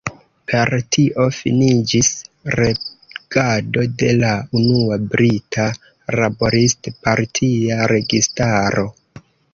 [0.51, 2.09] Per tio finiĝis
[2.55, 4.31] regado de la
[4.61, 5.67] unua brita
[6.21, 8.89] Laborist-partia registaro.